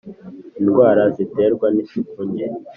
[0.61, 2.47] indwara ziterwa n isuku nke